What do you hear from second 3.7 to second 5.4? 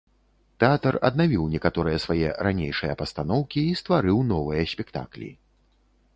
і стварыў новыя спектаклі.